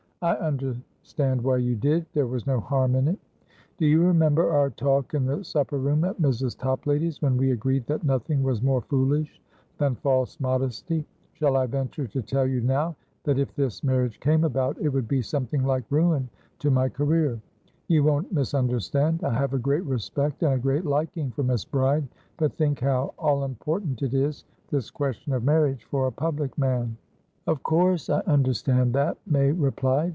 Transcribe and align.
"I 0.23 0.35
understand 0.35 1.43
why 1.43 1.57
you 1.57 1.75
did. 1.75 2.05
There 2.13 2.27
was 2.27 2.45
no 2.45 2.59
harm 2.59 2.93
in 2.95 3.07
it." 3.07 3.17
"Do 3.79 3.87
you 3.87 4.03
remember 4.05 4.51
our 4.51 4.69
talk 4.69 5.15
in 5.15 5.25
the 5.25 5.43
supper 5.43 5.79
room 5.79 6.03
at 6.03 6.21
Mrs. 6.21 6.55
Toplady's?when 6.59 7.37
we 7.37 7.49
agreed 7.49 7.87
that 7.87 8.03
nothing 8.03 8.43
was 8.43 8.61
more 8.61 8.81
foolish 8.81 9.41
than 9.79 9.95
false 9.95 10.39
modesty. 10.39 11.07
Shall 11.33 11.57
I 11.57 11.65
venture 11.65 12.05
to 12.05 12.21
tell 12.21 12.45
you, 12.45 12.61
now, 12.61 12.95
that, 13.23 13.39
if 13.39 13.55
this 13.55 13.83
marriage 13.83 14.19
came 14.19 14.43
about, 14.43 14.77
it 14.79 14.89
would 14.89 15.07
be 15.07 15.23
something 15.23 15.63
like 15.65 15.85
ruin 15.89 16.29
to 16.59 16.69
my 16.69 16.87
career? 16.87 17.41
You 17.87 18.03
won't 18.03 18.31
misunderstand. 18.31 19.23
I 19.23 19.33
have 19.33 19.55
a 19.55 19.57
great 19.57 19.85
respect, 19.85 20.43
and 20.43 20.53
a 20.53 20.59
great 20.59 20.85
liking, 20.85 21.31
for 21.31 21.41
Miss 21.41 21.65
Bride; 21.65 22.07
but 22.37 22.53
think 22.53 22.79
how 22.81 23.15
all 23.17 23.43
important 23.43 24.03
it 24.03 24.13
is, 24.13 24.45
this 24.69 24.91
question 24.91 25.33
of 25.33 25.43
marriage 25.43 25.83
for 25.85 26.05
a 26.05 26.11
public 26.11 26.55
man." 26.59 26.95
"Of 27.47 27.63
course 27.63 28.07
I 28.11 28.19
understand 28.27 28.93
that," 28.93 29.17
May 29.25 29.51
replied. 29.51 30.09